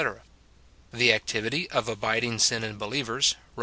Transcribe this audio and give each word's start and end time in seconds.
—The 0.91 1.13
activity 1.13 1.69
of 1.69 1.87
abiding 1.87 2.39
sin 2.39 2.63
in 2.63 2.77
believers, 2.79 3.35
Rom. 3.55 3.59